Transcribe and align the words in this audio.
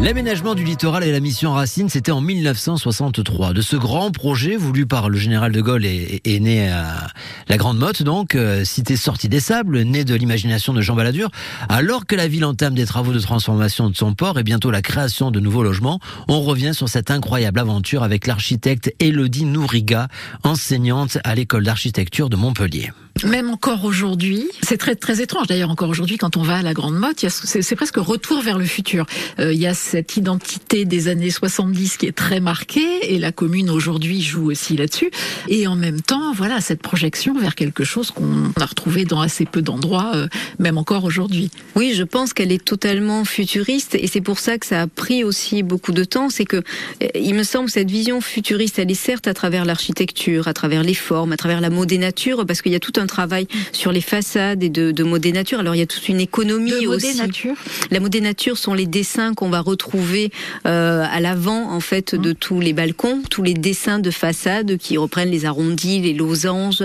L'aménagement 0.00 0.54
du 0.54 0.64
littoral 0.64 1.04
et 1.04 1.12
la 1.12 1.20
mission 1.20 1.52
Racine, 1.52 1.88
c'était 1.88 2.12
en 2.12 2.20
1963. 2.20 3.54
De 3.54 3.62
ce 3.62 3.76
grand 3.76 4.10
projet 4.10 4.56
voulu 4.56 4.86
par 4.86 5.08
le 5.08 5.16
général 5.16 5.52
de 5.52 5.60
Gaulle 5.62 5.86
est, 5.86 6.20
est 6.26 6.40
né 6.40 6.68
à 6.68 7.06
la 7.48 7.56
Grande 7.56 7.78
Motte, 7.78 8.02
donc 8.02 8.34
euh, 8.34 8.64
cité 8.64 8.96
sortie 8.96 9.28
des 9.28 9.40
sables, 9.40 9.80
née 9.82 10.04
de 10.04 10.14
l'imagination 10.14 10.74
de 10.74 10.82
Jean 10.82 10.94
Balladur. 10.94 11.30
Alors 11.68 12.06
que 12.06 12.16
la 12.16 12.28
ville 12.28 12.44
entame 12.44 12.74
des 12.74 12.84
travaux 12.84 13.12
de 13.12 13.18
transformation 13.18 13.88
de 13.88 13.96
son 13.96 14.14
port 14.14 14.38
et 14.38 14.42
bientôt 14.42 14.70
la 14.70 14.82
création 14.82 15.30
de 15.30 15.40
nouveaux 15.40 15.62
logements, 15.62 16.00
on 16.28 16.42
revient 16.42 16.74
sur 16.74 16.88
cette 16.88 17.10
incroyable 17.10 17.58
aventure 17.58 18.02
avec 18.02 18.26
l'architecte 18.26 18.94
Elodie 19.00 19.46
Nouriga, 19.46 20.08
enseignante 20.42 21.18
à 21.24 21.34
l'école 21.34 21.64
d'architecture 21.64 22.28
de 22.28 22.36
Montpellier. 22.36 22.90
Même 23.22 23.48
encore 23.48 23.84
aujourd'hui, 23.84 24.48
c'est 24.62 24.76
très 24.76 24.96
très 24.96 25.22
étrange 25.22 25.46
d'ailleurs 25.46 25.70
encore 25.70 25.88
aujourd'hui 25.88 26.18
quand 26.18 26.36
on 26.36 26.42
va 26.42 26.56
à 26.56 26.62
la 26.62 26.74
Grande 26.74 26.96
Motte, 26.96 27.24
c'est 27.28 27.76
presque 27.76 27.96
retour 27.96 28.42
vers 28.42 28.58
le 28.58 28.64
futur. 28.64 29.06
Euh, 29.38 29.52
il 29.52 29.60
y 29.60 29.68
a 29.68 29.74
cette 29.94 30.16
identité 30.16 30.84
des 30.84 31.06
années 31.06 31.30
70 31.30 31.98
qui 31.98 32.06
est 32.06 32.16
très 32.16 32.40
marquée 32.40 33.14
et 33.14 33.20
la 33.20 33.30
commune 33.30 33.70
aujourd'hui 33.70 34.20
joue 34.22 34.50
aussi 34.50 34.76
là-dessus. 34.76 35.12
Et 35.48 35.68
en 35.68 35.76
même 35.76 36.00
temps, 36.00 36.32
voilà 36.32 36.60
cette 36.60 36.82
projection 36.82 37.38
vers 37.38 37.54
quelque 37.54 37.84
chose 37.84 38.10
qu'on 38.10 38.50
a 38.60 38.66
retrouvé 38.66 39.04
dans 39.04 39.20
assez 39.20 39.44
peu 39.44 39.62
d'endroits, 39.62 40.10
euh, 40.16 40.26
même 40.58 40.78
encore 40.78 41.04
aujourd'hui. 41.04 41.48
Oui, 41.76 41.92
je 41.94 42.02
pense 42.02 42.32
qu'elle 42.32 42.50
est 42.50 42.64
totalement 42.64 43.24
futuriste 43.24 43.94
et 43.94 44.08
c'est 44.08 44.20
pour 44.20 44.40
ça 44.40 44.58
que 44.58 44.66
ça 44.66 44.82
a 44.82 44.86
pris 44.88 45.22
aussi 45.22 45.62
beaucoup 45.62 45.92
de 45.92 46.02
temps. 46.02 46.28
C'est 46.28 46.44
que 46.44 46.56
euh, 46.56 47.06
il 47.14 47.36
me 47.36 47.44
semble 47.44 47.70
cette 47.70 47.88
vision 47.88 48.20
futuriste, 48.20 48.80
elle 48.80 48.90
est 48.90 48.94
certes 48.94 49.28
à 49.28 49.34
travers 49.34 49.64
l'architecture, 49.64 50.48
à 50.48 50.54
travers 50.54 50.82
les 50.82 50.94
formes, 50.94 51.30
à 51.30 51.36
travers 51.36 51.60
la 51.60 51.70
modénature, 51.70 52.44
parce 52.46 52.62
qu'il 52.62 52.72
y 52.72 52.76
a 52.76 52.80
tout 52.80 52.94
un 52.96 53.06
travail 53.06 53.46
sur 53.70 53.92
les 53.92 54.00
façades 54.00 54.64
et 54.64 54.70
de, 54.70 54.90
de 54.90 55.04
modénature. 55.04 55.60
Alors 55.60 55.76
il 55.76 55.78
y 55.78 55.82
a 55.82 55.86
toute 55.86 56.08
une 56.08 56.18
économie 56.20 56.72
de 56.72 56.88
aussi. 56.88 57.06
Modénature. 57.06 57.54
La 57.92 58.00
modénature 58.00 58.58
sont 58.58 58.74
les 58.74 58.86
dessins 58.86 59.34
qu'on 59.34 59.50
va 59.50 59.60
retrouver 59.74 60.30
euh, 60.66 61.04
à 61.10 61.20
l'avant 61.20 61.72
en 61.72 61.80
fait 61.80 62.14
de 62.14 62.32
tous 62.32 62.60
les 62.60 62.72
balcons, 62.72 63.22
tous 63.28 63.42
les 63.42 63.54
dessins 63.54 63.98
de 63.98 64.10
façade 64.12 64.76
qui 64.78 64.96
reprennent 64.96 65.30
les 65.30 65.46
arrondis, 65.46 66.00
les 66.00 66.14
losanges, 66.14 66.84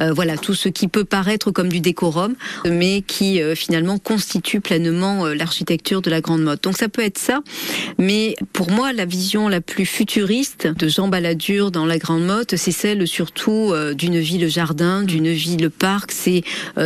euh, 0.00 0.12
voilà 0.12 0.38
tout 0.38 0.54
ce 0.54 0.70
qui 0.70 0.88
peut 0.88 1.04
paraître 1.04 1.50
comme 1.50 1.68
du 1.68 1.80
décorum, 1.80 2.34
mais 2.66 3.02
qui 3.06 3.42
euh, 3.42 3.54
finalement 3.54 3.98
constitue 3.98 4.60
pleinement 4.60 5.26
l'architecture 5.26 6.00
de 6.00 6.08
la 6.08 6.22
grande 6.22 6.42
mode. 6.42 6.60
Donc 6.62 6.78
ça 6.78 6.88
peut 6.88 7.02
être 7.02 7.18
ça, 7.18 7.40
mais 7.98 8.36
pour 8.54 8.70
moi 8.70 8.94
la 8.94 9.04
vision 9.04 9.48
la 9.48 9.60
plus 9.60 9.84
futuriste 9.84 10.66
de 10.66 10.88
Jean 10.88 11.08
Balladur 11.08 11.70
dans 11.70 11.84
la 11.84 11.98
grande 11.98 12.24
mode, 12.24 12.56
c'est 12.56 12.72
celle 12.72 13.06
surtout 13.06 13.74
d'une 13.94 14.18
ville 14.18 14.48
jardin, 14.48 15.02
d'une 15.02 15.30
ville 15.30 15.68
parc, 15.68 16.10
c'est 16.12 16.42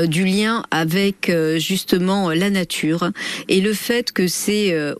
du 0.06 0.25
lien 0.25 0.64
avec 0.72 1.30
justement 1.58 2.30
la 2.30 2.50
nature. 2.50 3.10
Et 3.48 3.60
le 3.60 3.72
fait 3.72 4.10
que 4.12 4.27
c'est 4.27 4.72
euh, 4.72 4.94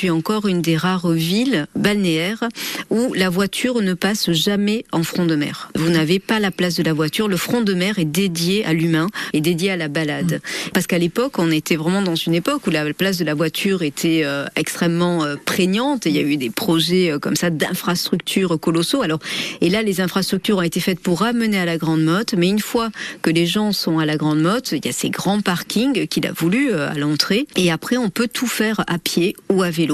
aujourd'hui 0.00 0.10
encore 0.10 0.48
une 0.48 0.62
des 0.62 0.78
rares 0.78 1.10
villes 1.10 1.66
balnéaires 1.74 2.48
où 2.88 3.12
la 3.12 3.28
voiture 3.28 3.82
ne 3.82 3.92
passe 3.92 4.30
jamais 4.30 4.84
en 4.92 5.02
front 5.02 5.26
de 5.26 5.34
mer. 5.34 5.70
Vous 5.74 5.90
n'avez 5.90 6.18
pas 6.18 6.40
la 6.40 6.50
place 6.50 6.76
de 6.76 6.82
la 6.82 6.94
voiture, 6.94 7.28
le 7.28 7.36
front 7.36 7.60
de 7.60 7.74
mer 7.74 7.98
est 7.98 8.06
dédié 8.06 8.64
à 8.64 8.72
l'humain 8.72 9.08
et 9.34 9.42
dédié 9.42 9.70
à 9.70 9.76
la 9.76 9.88
balade. 9.88 10.40
Parce 10.72 10.86
qu'à 10.86 10.96
l'époque, 10.96 11.38
on 11.38 11.50
était 11.50 11.76
vraiment 11.76 12.00
dans 12.00 12.14
une 12.14 12.34
époque 12.34 12.66
où 12.66 12.70
la 12.70 12.92
place 12.94 13.18
de 13.18 13.24
la 13.24 13.34
voiture 13.34 13.82
était 13.82 14.22
euh, 14.24 14.46
extrêmement 14.56 15.24
euh, 15.24 15.36
prégnante 15.44 16.06
et 16.06 16.10
il 16.10 16.16
y 16.16 16.18
a 16.18 16.22
eu 16.22 16.36
des 16.38 16.50
projets 16.50 17.10
euh, 17.10 17.18
comme 17.18 17.36
ça 17.36 17.50
d'infrastructures 17.50 18.58
colossaux. 18.58 19.02
Alors 19.02 19.18
et 19.60 19.68
là 19.68 19.82
les 19.82 20.00
infrastructures 20.00 20.58
ont 20.58 20.62
été 20.62 20.80
faites 20.80 21.00
pour 21.00 21.20
ramener 21.20 21.58
à 21.58 21.66
la 21.66 21.76
Grande 21.76 22.02
Motte, 22.02 22.34
mais 22.34 22.48
une 22.48 22.60
fois 22.60 22.90
que 23.20 23.30
les 23.30 23.46
gens 23.46 23.72
sont 23.72 23.98
à 23.98 24.06
la 24.06 24.16
Grande 24.16 24.40
Motte, 24.40 24.72
il 24.72 24.84
y 24.84 24.88
a 24.88 24.92
ces 24.92 25.10
grands 25.10 25.40
parkings 25.40 26.06
qu'il 26.06 26.26
a 26.26 26.32
voulu 26.32 26.72
à 26.72 26.94
l'entrée 26.94 27.46
et 27.56 27.70
après 27.70 27.98
on 27.98 28.08
peut 28.08 28.28
tout 28.32 28.46
faire 28.46 28.82
à 28.86 28.98
pied 28.98 29.36
ou 29.50 29.62
à 29.62 29.70
vélo. 29.70 29.89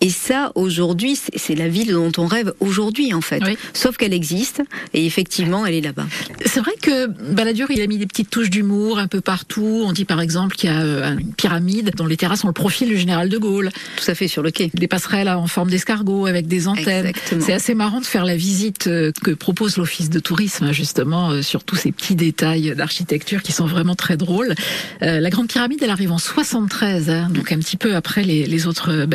Et 0.00 0.10
ça 0.10 0.52
aujourd'hui, 0.54 1.18
c'est 1.36 1.54
la 1.54 1.68
ville 1.68 1.92
dont 1.92 2.12
on 2.18 2.26
rêve 2.26 2.52
aujourd'hui 2.60 3.14
en 3.14 3.20
fait. 3.20 3.42
Oui. 3.44 3.56
Sauf 3.72 3.96
qu'elle 3.96 4.12
existe 4.12 4.62
et 4.94 5.06
effectivement 5.06 5.66
elle 5.66 5.74
est 5.74 5.80
là-bas. 5.80 6.06
C'est 6.44 6.60
vrai 6.60 6.72
que 6.80 7.06
Balladur, 7.06 7.70
il 7.70 7.80
a 7.80 7.86
mis 7.86 7.98
des 7.98 8.06
petites 8.06 8.30
touches 8.30 8.50
d'humour 8.50 8.98
un 8.98 9.08
peu 9.08 9.20
partout. 9.20 9.84
On 9.86 9.92
dit 9.92 10.04
par 10.04 10.20
exemple 10.20 10.56
qu'il 10.56 10.70
y 10.70 10.72
a 10.72 10.80
euh, 10.80 11.16
une 11.18 11.32
pyramide 11.32 11.92
dont 11.96 12.06
les 12.06 12.16
terrasses 12.16 12.44
ont 12.44 12.48
le 12.48 12.52
profil 12.52 12.88
du 12.88 12.96
général 12.96 13.28
de 13.28 13.38
Gaulle. 13.38 13.70
Tout 13.96 14.10
à 14.10 14.14
fait 14.14 14.28
sur 14.28 14.42
le 14.42 14.50
quai. 14.50 14.70
Des 14.74 14.88
passerelles 14.88 15.28
en 15.28 15.46
forme 15.46 15.70
d'escargot 15.70 16.26
avec 16.26 16.46
des 16.46 16.68
antennes. 16.68 17.12
C'est 17.40 17.52
assez 17.52 17.74
marrant 17.74 18.00
de 18.00 18.06
faire 18.06 18.24
la 18.24 18.36
visite 18.36 18.86
euh, 18.86 19.12
que 19.22 19.30
propose 19.32 19.76
l'Office 19.76 20.10
de 20.10 20.20
tourisme, 20.20 20.72
justement, 20.72 21.30
euh, 21.30 21.42
sur 21.42 21.64
tous 21.64 21.76
ces 21.76 21.92
petits 21.92 22.14
détails 22.14 22.74
d'architecture 22.76 23.42
qui 23.42 23.52
sont 23.52 23.66
vraiment 23.66 23.94
très 23.94 24.16
drôles. 24.16 24.54
Euh, 25.02 25.20
la 25.20 25.30
Grande 25.30 25.48
Pyramide, 25.48 25.82
elle 25.82 25.90
arrive 25.90 26.12
en 26.12 26.18
73, 26.18 27.10
hein, 27.10 27.28
donc 27.30 27.52
un 27.52 27.58
petit 27.58 27.76
peu 27.76 27.94
après 27.94 28.22
les, 28.22 28.46
les 28.46 28.66
autres 28.66 28.90
euh, 28.90 29.06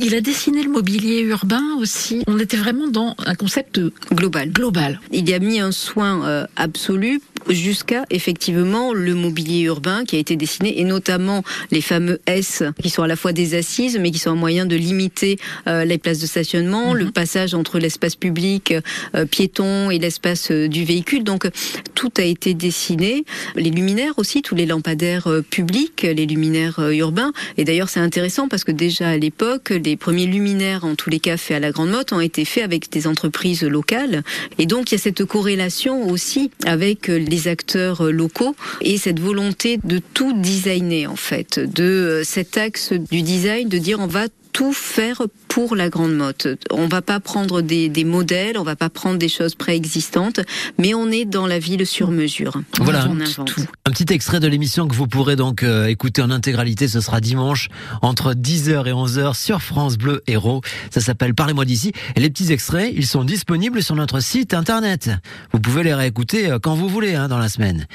Il 0.00 0.14
a 0.14 0.20
dessiné 0.20 0.62
le 0.62 0.70
mobilier 0.70 1.20
urbain 1.20 1.62
aussi. 1.78 2.22
On 2.26 2.38
était 2.38 2.56
vraiment 2.56 2.88
dans 2.88 3.14
un 3.26 3.34
concept 3.34 3.80
Global. 4.12 4.50
global. 4.50 5.00
Il 5.12 5.28
y 5.28 5.34
a 5.34 5.38
mis 5.38 5.60
un 5.60 5.72
soin 5.72 6.26
euh, 6.26 6.46
absolu 6.56 7.20
jusqu'à 7.48 8.04
effectivement 8.10 8.92
le 8.92 9.14
mobilier 9.14 9.62
urbain 9.62 10.04
qui 10.04 10.16
a 10.16 10.18
été 10.18 10.36
dessiné 10.36 10.80
et 10.80 10.84
notamment 10.84 11.42
les 11.70 11.80
fameux 11.80 12.20
S 12.26 12.62
qui 12.82 12.90
sont 12.90 13.02
à 13.02 13.06
la 13.06 13.16
fois 13.16 13.32
des 13.32 13.54
assises 13.54 13.98
mais 14.00 14.10
qui 14.10 14.18
sont 14.18 14.30
un 14.30 14.34
moyen 14.36 14.66
de 14.66 14.76
limiter 14.76 15.38
euh, 15.66 15.84
les 15.84 15.98
places 15.98 16.18
de 16.18 16.26
stationnement, 16.26 16.94
le 16.94 17.10
passage 17.10 17.54
entre 17.54 17.78
l'espace 17.78 18.16
public 18.16 18.74
euh, 19.14 19.24
piéton 19.24 19.90
et 19.90 19.98
l'espace 19.98 20.50
euh, 20.50 20.68
du 20.68 20.84
véhicule. 20.84 21.24
Donc 21.24 21.48
tout 21.94 22.12
a 22.18 22.22
été 22.22 22.54
dessiné, 22.54 23.24
les 23.56 23.70
luminaires 23.70 24.18
aussi, 24.18 24.42
tous 24.42 24.54
les 24.54 24.66
lampadaires 24.66 25.28
publics, 25.50 26.02
les 26.02 26.26
luminaires 26.26 26.80
urbains. 26.90 27.32
Et 27.56 27.64
d'ailleurs 27.64 27.88
c'est 27.88 28.00
intéressant 28.00 28.48
parce 28.48 28.64
que 28.64 28.72
déjà 28.72 29.10
à 29.10 29.16
l'époque, 29.16 29.70
les 29.70 29.96
premiers 29.96 30.26
luminaires 30.26 30.84
en 30.84 30.94
tous 30.94 31.10
les 31.10 31.20
cas 31.20 31.36
faits 31.36 31.56
à 31.56 31.60
la 31.60 31.70
Grande 31.70 31.90
Motte 31.90 32.12
ont 32.12 32.20
été 32.20 32.44
faits 32.44 32.64
avec 32.64 32.90
des 32.90 33.06
entreprises 33.06 33.62
locales. 33.62 34.22
Et 34.58 34.66
donc 34.66 34.90
il 34.90 34.94
y 34.94 34.98
a 34.98 34.98
cette 34.98 35.24
corrélation 35.24 36.08
aussi 36.08 36.50
avec 36.64 37.08
euh, 37.08 37.18
acteurs 37.46 38.06
euh, 38.06 38.10
locaux 38.10 38.56
et 38.80 38.98
cette 38.98 39.20
volonté 39.20 39.78
de 39.84 39.98
tout 39.98 40.32
designer 40.32 41.06
en 41.06 41.16
fait, 41.16 41.60
de 41.60 41.84
euh, 41.84 42.24
cet 42.24 42.56
axe 42.56 42.92
du 42.92 43.22
design, 43.22 43.68
de 43.68 43.78
dire 43.78 44.00
on 44.00 44.06
va 44.06 44.26
tout 44.58 44.72
faire 44.72 45.22
pour 45.46 45.76
la 45.76 45.88
grande 45.88 46.16
motte. 46.16 46.48
On 46.72 46.88
va 46.88 47.00
pas 47.00 47.20
prendre 47.20 47.62
des, 47.62 47.88
des 47.88 48.02
modèles, 48.02 48.58
on 48.58 48.64
va 48.64 48.74
pas 48.74 48.90
prendre 48.90 49.16
des 49.16 49.28
choses 49.28 49.54
préexistantes, 49.54 50.40
mais 50.78 50.94
on 50.94 51.12
est 51.12 51.24
dans 51.24 51.46
la 51.46 51.60
ville 51.60 51.86
sur 51.86 52.10
mesure. 52.10 52.60
Voilà, 52.80 53.06
on 53.08 53.20
invente. 53.20 53.54
Un 53.86 53.90
petit 53.92 54.12
extrait 54.12 54.40
de 54.40 54.48
l'émission 54.48 54.88
que 54.88 54.96
vous 54.96 55.06
pourrez 55.06 55.36
donc 55.36 55.62
euh, 55.62 55.86
écouter 55.86 56.22
en 56.22 56.32
intégralité, 56.32 56.88
ce 56.88 57.00
sera 57.00 57.20
dimanche 57.20 57.68
entre 58.02 58.34
10h 58.34 58.88
et 58.88 58.92
11h 58.92 59.40
sur 59.40 59.62
France 59.62 59.96
Bleu 59.96 60.24
Héros. 60.26 60.60
Ça 60.90 61.00
s'appelle 61.00 61.36
Parlez-moi 61.36 61.64
d'ici. 61.64 61.92
Et 62.16 62.20
les 62.20 62.28
petits 62.28 62.50
extraits, 62.50 62.92
ils 62.96 63.06
sont 63.06 63.22
disponibles 63.22 63.80
sur 63.80 63.94
notre 63.94 64.18
site 64.18 64.54
internet. 64.54 65.08
Vous 65.52 65.60
pouvez 65.60 65.84
les 65.84 65.94
réécouter 65.94 66.50
euh, 66.50 66.58
quand 66.60 66.74
vous 66.74 66.88
voulez 66.88 67.14
hein, 67.14 67.28
dans 67.28 67.38
la 67.38 67.48
semaine. 67.48 67.86